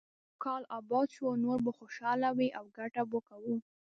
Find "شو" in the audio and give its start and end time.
1.15-1.27